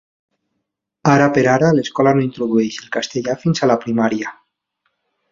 [1.15, 4.33] Ara per ara, l’escola no introdueix el castellà fins a la primària.